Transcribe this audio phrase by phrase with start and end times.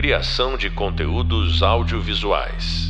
[0.00, 2.86] Criação de conteúdos audiovisuais.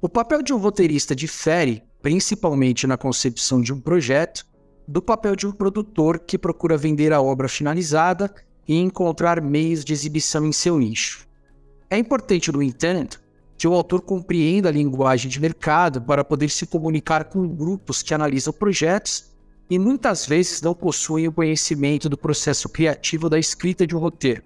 [0.00, 4.46] O papel de um roteirista difere, principalmente na concepção de um projeto,
[4.86, 8.32] do papel de um produtor que procura vender a obra finalizada
[8.68, 11.26] e encontrar meios de exibição em seu nicho.
[11.90, 13.20] É importante, no entanto,
[13.58, 18.14] que o autor compreenda a linguagem de mercado para poder se comunicar com grupos que
[18.14, 19.33] analisam projetos
[19.68, 24.42] e muitas vezes não possuem o conhecimento do processo criativo da escrita de um roteiro.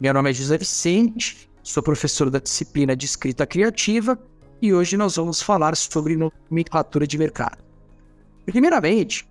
[0.00, 4.18] Meu nome é José Vicente, sou professor da disciplina de escrita criativa
[4.60, 7.64] e hoje nós vamos falar sobre nomenclatura de mercado.
[8.44, 9.26] Primeiramente,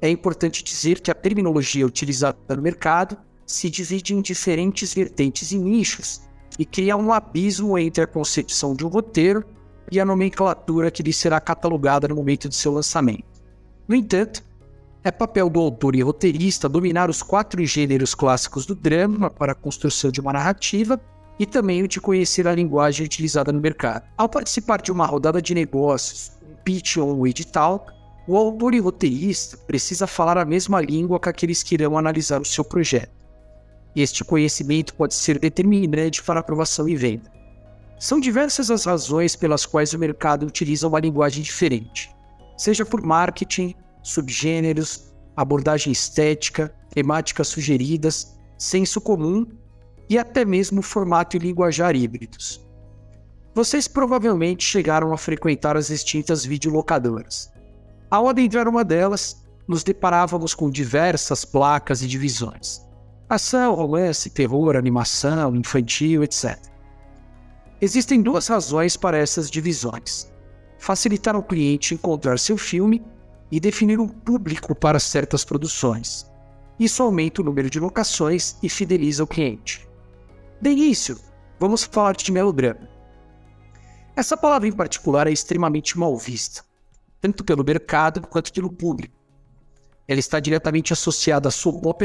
[0.00, 5.58] é importante dizer que a terminologia utilizada no mercado se divide em diferentes vertentes e
[5.58, 6.22] nichos
[6.58, 9.44] e cria um abismo entre a concepção de um roteiro
[9.90, 13.33] e a nomenclatura que lhe será catalogada no momento de seu lançamento.
[13.86, 14.42] No entanto,
[15.02, 19.54] é papel do autor e roteirista dominar os quatro gêneros clássicos do drama para a
[19.54, 20.98] construção de uma narrativa
[21.38, 24.08] e também o de conhecer a linguagem utilizada no mercado.
[24.16, 27.86] Ao participar de uma rodada de negócios, um pitch ou um edital,
[28.26, 32.46] o autor e roteirista precisa falar a mesma língua que aqueles que irão analisar o
[32.46, 33.12] seu projeto.
[33.94, 37.30] Este conhecimento pode ser determinante para aprovação e venda.
[37.98, 42.13] São diversas as razões pelas quais o mercado utiliza uma linguagem diferente
[42.56, 49.46] seja por marketing, subgêneros, abordagem estética, temáticas sugeridas, senso comum
[50.08, 52.64] e até mesmo formato e linguajar híbridos.
[53.54, 57.52] Vocês provavelmente chegaram a frequentar as extintas videolocadoras.
[58.10, 62.82] Ao adentrar uma delas, nos deparávamos com diversas placas e divisões:
[63.28, 66.58] ação, romance, terror, animação, infantil, etc.
[67.80, 70.33] Existem duas razões para essas divisões
[70.78, 73.02] facilitar ao cliente encontrar seu filme
[73.50, 76.30] e definir um público para certas produções.
[76.78, 79.88] Isso aumenta o número de locações e fideliza o cliente.
[80.60, 81.18] De início,
[81.58, 82.88] vamos falar de melodrama.
[84.16, 86.64] Essa palavra em particular é extremamente mal vista,
[87.20, 89.14] tanto pelo mercado quanto pelo público.
[90.06, 92.02] Ela está diretamente associada a soap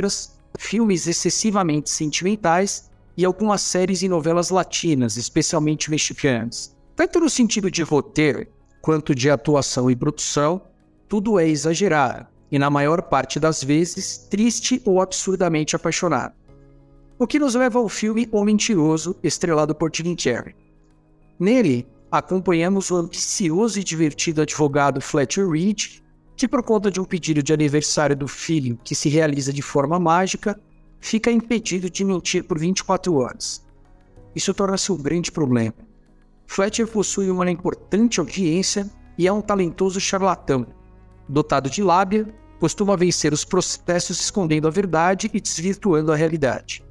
[0.57, 6.75] filmes excessivamente sentimentais e algumas séries e novelas latinas, especialmente mexicanas.
[6.95, 8.47] Tanto no sentido de roteiro
[8.81, 10.61] quanto de atuação e produção,
[11.07, 16.33] tudo é exagerado e, na maior parte das vezes, triste ou absurdamente apaixonado.
[17.17, 20.55] O que nos leva ao filme O Mentiroso, estrelado por Jim Carrey.
[21.39, 26.01] Nele, acompanhamos o ambicioso e divertido advogado Fletcher Reed,
[26.35, 29.99] que, por conta de um pedido de aniversário do filho que se realiza de forma
[29.99, 30.59] mágica,
[30.99, 33.65] fica impedido de mentir por 24 horas.
[34.33, 35.88] Isso torna-se um grande problema
[36.49, 40.65] Fletcher possui uma importante audiência e é um talentoso charlatão.
[41.27, 42.27] Dotado de lábia,
[42.59, 46.83] costuma vencer os processos escondendo a verdade e desvirtuando a realidade.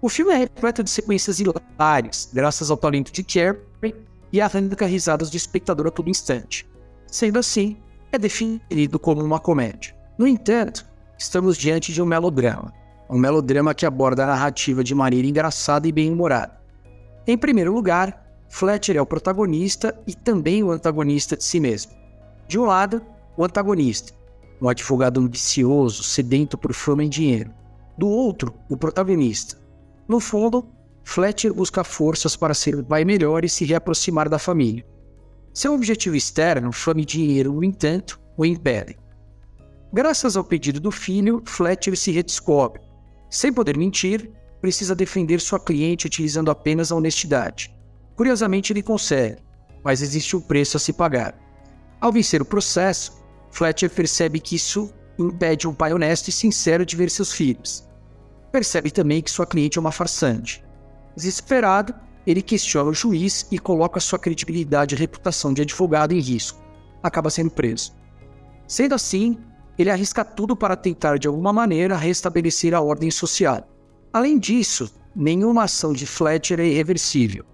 [0.00, 3.92] O filme é repleto de sequências hilárias, graças ao talento de Carey
[4.32, 6.64] e arranca risadas do espectador a todo instante.
[7.08, 7.76] Sendo assim,
[8.12, 9.96] é definido como uma comédia.
[10.16, 10.86] No entanto,
[11.18, 12.72] estamos diante de um melodrama.
[13.10, 16.56] Um melodrama que aborda a narrativa de maneira engraçada e bem-humorada.
[17.26, 21.92] Em primeiro lugar, Fletcher é o protagonista e também o antagonista de si mesmo.
[22.48, 23.02] De um lado,
[23.36, 24.12] o antagonista,
[24.60, 27.52] um advogado ambicioso, sedento por fama e dinheiro.
[27.98, 29.58] Do outro, o protagonista.
[30.08, 30.68] No fundo,
[31.02, 34.86] Fletcher busca forças para ser um pai melhor e se reaproximar da família.
[35.52, 38.96] Seu objetivo externo, fama e dinheiro, no entanto, o impedem.
[39.92, 42.82] Graças ao pedido do filho, Fletcher se redescobre.
[43.30, 44.30] Sem poder mentir,
[44.60, 47.75] precisa defender sua cliente utilizando apenas a honestidade.
[48.16, 49.42] Curiosamente, ele consegue,
[49.84, 51.38] mas existe um preço a se pagar.
[52.00, 56.96] Ao vencer o processo, Fletcher percebe que isso impede um pai honesto e sincero de
[56.96, 57.86] ver seus filhos.
[58.50, 60.64] Percebe também que sua cliente é uma farsante.
[61.14, 61.94] Desesperado,
[62.26, 66.60] ele questiona o juiz e coloca sua credibilidade e reputação de advogado em risco.
[67.02, 67.94] Acaba sendo preso.
[68.66, 69.38] Sendo assim,
[69.78, 73.68] ele arrisca tudo para tentar de alguma maneira restabelecer a ordem social.
[74.12, 77.44] Além disso, nenhuma ação de Fletcher é irreversível.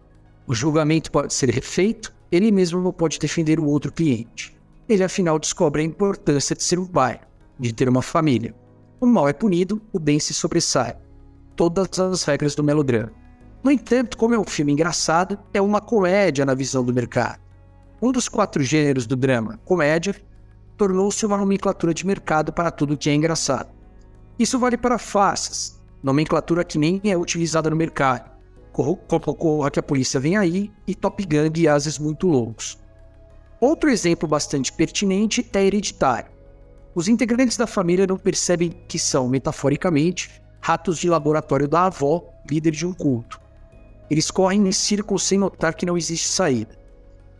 [0.46, 4.56] O julgamento pode ser refeito, ele mesmo não pode defender o outro cliente.
[4.88, 7.20] Ele afinal descobre a importância de ser um pai,
[7.58, 8.54] de ter uma família.
[9.00, 10.96] O mal é punido, o bem se sobressai.
[11.54, 13.12] Todas as regras do melodrama.
[13.62, 17.40] No entanto, como é um filme engraçado, é uma comédia na visão do mercado.
[18.00, 20.16] Um dos quatro gêneros do drama, comédia,
[20.76, 23.70] tornou-se uma nomenclatura de mercado para tudo que é engraçado.
[24.36, 28.31] Isso vale para faces, nomenclatura que nem é utilizada no mercado
[28.72, 32.78] Corra que a polícia vem aí e Top Gun e ases muito loucos.
[33.60, 36.32] Outro exemplo bastante pertinente é hereditário.
[36.94, 42.72] Os integrantes da família não percebem que são, metaforicamente, ratos de laboratório da avó, líder
[42.72, 43.40] de um culto.
[44.10, 46.76] Eles correm em círculos sem notar que não existe saída.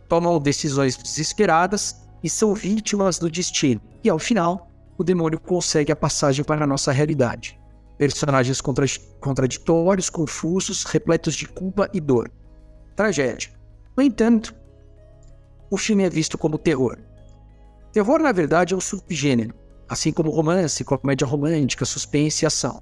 [0.07, 3.81] Tomam decisões desesperadas e são vítimas do destino.
[4.03, 7.59] E ao final, o demônio consegue a passagem para a nossa realidade.
[7.97, 8.85] Personagens contra
[9.19, 12.31] contraditórios, confusos, repletos de culpa e dor.
[12.95, 13.51] Tragédia.
[13.95, 14.55] No entanto,
[15.69, 16.97] o filme é visto como terror.
[17.91, 19.53] Terror, na verdade, é um subgênero,
[19.87, 22.81] assim como romance, comédia romântica, suspense e ação.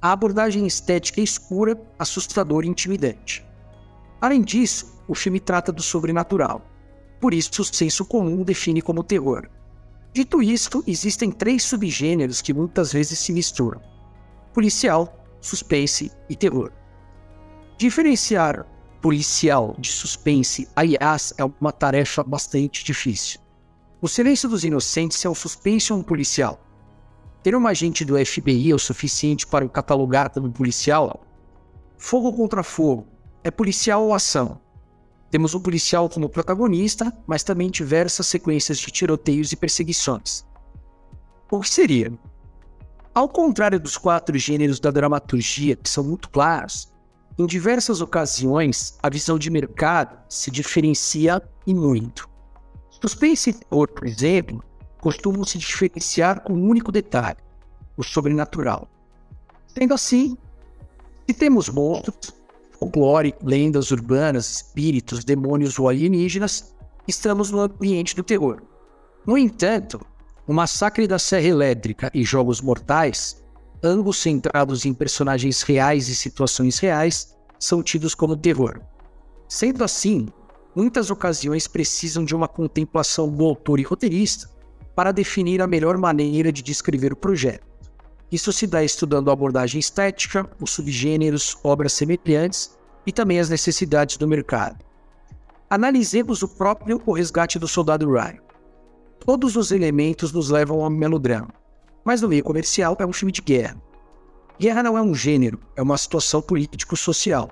[0.00, 3.44] A abordagem estética é escura, assustadora e intimidante.
[4.20, 6.64] Além disso, o filme trata do sobrenatural.
[7.20, 9.48] Por isso, o senso comum define como terror.
[10.12, 13.80] Dito isto, existem três subgêneros que muitas vezes se misturam:
[14.58, 16.72] policial, suspense e terror.
[17.76, 18.66] Diferenciar
[19.00, 23.38] policial de suspense, aliás, é uma tarefa bastante difícil.
[24.02, 26.60] O Silêncio dos Inocentes é um suspense ou um policial?
[27.40, 31.20] Ter um agente do FBI é o suficiente para o catalogar como policial?
[31.96, 33.06] Fogo contra fogo
[33.44, 34.60] é policial ou ação?
[35.30, 40.44] Temos o policial como protagonista, mas também diversas sequências de tiroteios e perseguições.
[41.48, 42.12] O que seria?
[43.18, 46.88] Ao contrário dos quatro gêneros da dramaturgia, que são muito claros,
[47.36, 52.28] em diversas ocasiões a visão de mercado se diferencia e muito.
[53.02, 54.62] Suspense e terror, por exemplo,
[55.00, 57.38] costumam se diferenciar com um único detalhe:
[57.96, 58.88] o sobrenatural.
[59.66, 60.38] Sendo assim,
[61.26, 62.32] se temos monstros,
[62.78, 66.72] folclore, lendas urbanas, espíritos, demônios ou alienígenas,
[67.08, 68.62] estamos no ambiente do terror.
[69.26, 70.06] No entanto,
[70.48, 73.44] o Massacre da Serra Elétrica e Jogos Mortais,
[73.82, 78.80] ambos centrados em personagens reais e situações reais, são tidos como terror.
[79.46, 80.26] Sendo assim,
[80.74, 84.48] muitas ocasiões precisam de uma contemplação do autor e roteirista
[84.96, 87.66] para definir a melhor maneira de descrever o projeto.
[88.32, 92.74] Isso se dá estudando a abordagem estética, os subgêneros, obras semelhantes
[93.06, 94.82] e também as necessidades do mercado.
[95.68, 98.47] Analisemos o próprio O Resgate do Soldado Ryan.
[99.20, 101.52] Todos os elementos nos levam ao melodrama,
[102.04, 103.80] mas no meio comercial é um filme de guerra.
[104.58, 107.50] Guerra não é um gênero, é uma situação político-social.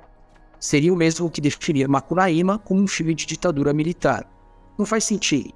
[0.59, 4.29] Seria o mesmo que definir Macunaíma como um filme de ditadura militar.
[4.79, 5.53] Não faz sentido.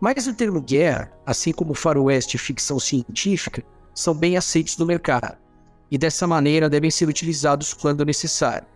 [0.00, 3.62] Mas o termo guerra, assim como faroeste e ficção científica,
[3.94, 5.36] são bem aceitos no mercado,
[5.90, 8.66] e dessa maneira devem ser utilizados quando necessário.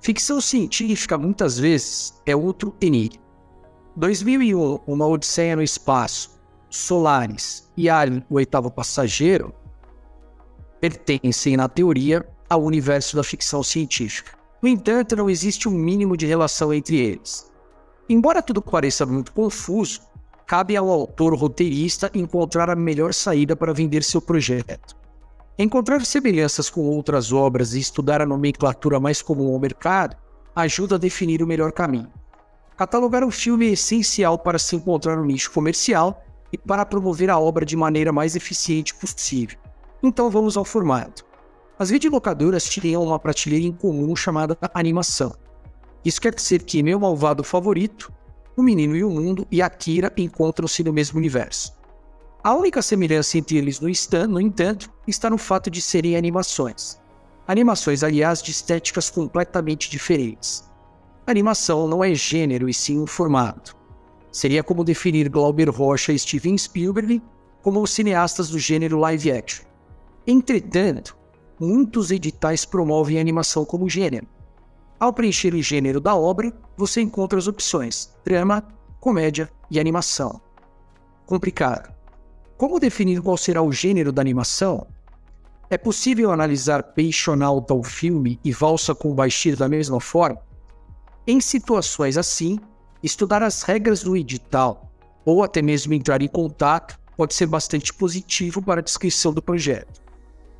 [0.00, 3.22] Ficção científica muitas vezes é outro enigma.
[3.94, 6.40] 2001, Uma Odisseia no Espaço,
[6.70, 9.52] Solaris e Alien, o Oitavo Passageiro,
[10.80, 14.32] pertencem, na teoria, ao universo da ficção científica.
[14.62, 17.52] No entanto, não existe um mínimo de relação entre eles.
[18.08, 20.00] Embora tudo pareça muito confuso,
[20.46, 24.96] cabe ao autor roteirista encontrar a melhor saída para vender seu projeto.
[25.58, 30.16] Encontrar semelhanças com outras obras e estudar a nomenclatura mais comum ao mercado
[30.56, 32.10] ajuda a definir o melhor caminho.
[32.82, 37.38] Catalogar um filme é essencial para se encontrar um nicho comercial e para promover a
[37.38, 39.56] obra de maneira mais eficiente possível.
[40.02, 41.24] Então vamos ao formato.
[41.78, 45.32] As videolocadoras tinham uma prateleira em comum chamada animação.
[46.04, 48.12] Isso quer dizer que meu malvado favorito
[48.56, 51.78] o Menino e o Mundo e Akira encontram-se no mesmo universo.
[52.42, 57.00] A única semelhança entre eles, no, stand, no entanto, está no fato de serem animações.
[57.46, 60.71] Animações, aliás, de estéticas completamente diferentes.
[61.26, 63.76] Animação não é gênero e sim um formato.
[64.30, 67.22] Seria como definir Glauber Rocha e Steven Spielberg
[67.62, 69.64] como cineastas do gênero live action.
[70.26, 71.16] Entretanto,
[71.60, 74.26] muitos editais promovem a animação como gênero,
[75.02, 78.62] ao preencher o gênero da obra, você encontra as opções drama,
[79.00, 80.40] comédia e animação.
[81.26, 81.92] Complicado.
[82.56, 84.86] Como definir qual será o gênero da animação?
[85.68, 90.40] É possível analisar Peixonauta ao filme e Valsa com o Baixir da mesma forma?
[91.24, 92.58] Em situações assim,
[93.00, 94.90] estudar as regras do edital
[95.24, 100.02] ou até mesmo entrar em contato pode ser bastante positivo para a descrição do projeto.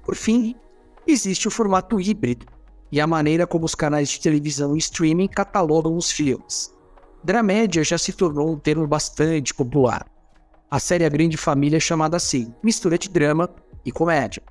[0.05, 0.55] Por fim,
[1.05, 2.47] existe o formato híbrido,
[2.93, 6.73] e a maneira como os canais de televisão e streaming catalogam os filmes.
[7.25, 10.07] Dramédia já se tornou um termo bastante popular.
[10.71, 13.49] A série A Grande Família é chamada assim, mistura de drama
[13.85, 14.43] e comédia.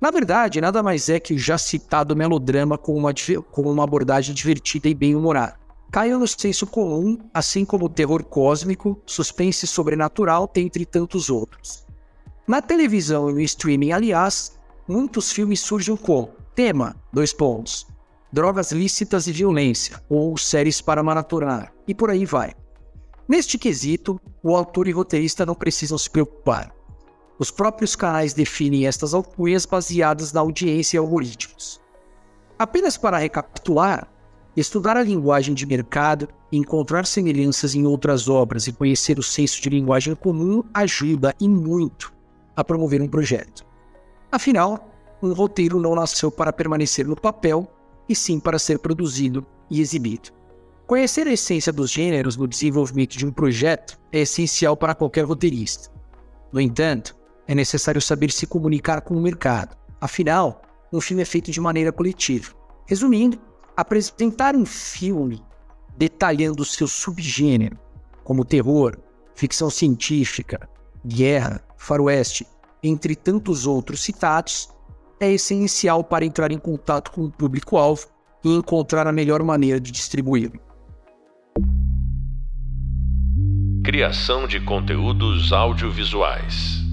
[0.00, 3.12] Na verdade, nada mais é que o já citado melodrama com uma,
[3.50, 5.58] com uma abordagem divertida e bem-humorada.
[5.90, 11.86] Caiu no senso comum, assim como o terror cósmico, suspense sobrenatural, entre tantos outros.
[12.46, 17.86] Na televisão e no streaming, aliás, muitos filmes surgem como Tema: dois pontos.
[18.32, 22.52] Drogas lícitas e violência, ou séries para maratonar, e por aí vai.
[23.28, 26.74] Neste quesito, o autor e roteirista não precisam se preocupar.
[27.38, 31.80] Os próprios canais definem estas alcunhas baseadas na audiência e algoritmos.
[32.58, 34.08] Apenas para recapitular,
[34.56, 39.70] estudar a linguagem de mercado, encontrar semelhanças em outras obras e conhecer o senso de
[39.70, 42.12] linguagem comum ajuda e muito
[42.56, 43.64] a promover um projeto.
[44.32, 44.90] Afinal,
[45.22, 47.70] um roteiro não nasceu para permanecer no papel,
[48.08, 50.30] e sim para ser produzido e exibido.
[50.86, 55.90] Conhecer a essência dos gêneros no desenvolvimento de um projeto é essencial para qualquer roteirista.
[56.50, 57.14] No entanto,
[57.48, 59.74] é necessário saber se comunicar com o mercado.
[59.98, 60.60] Afinal,
[60.92, 62.52] um filme é feito de maneira coletiva.
[62.86, 63.38] Resumindo,
[63.74, 65.42] apresentar um filme
[65.96, 67.78] detalhando seu subgênero,
[68.22, 68.98] como terror,
[69.34, 70.68] ficção científica,
[71.04, 72.46] guerra, faroeste,
[72.82, 74.68] entre tantos outros citados,
[75.18, 78.06] é essencial para entrar em contato com o público-alvo
[78.44, 80.60] e encontrar a melhor maneira de distribuí-lo.
[83.82, 86.87] Criação de conteúdos audiovisuais.